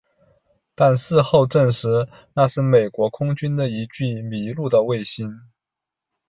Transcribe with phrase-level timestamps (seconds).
[0.73, 5.39] 但是事后证实那是美国空军的一具迷路的卫星。